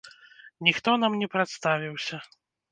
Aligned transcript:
Ніхто 0.67 0.95
нам 1.05 1.19
не 1.21 1.29
прадставіўся. 1.37 2.23